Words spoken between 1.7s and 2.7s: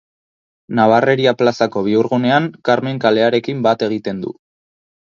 bihurgunean